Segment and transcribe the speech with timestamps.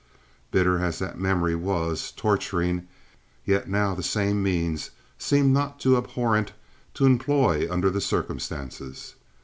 [0.49, 4.89] Bitter as that memory was—torturing—yet now the same means
[5.19, 6.53] seemed not too abhorrent
[6.95, 9.13] to employ under the circumstances.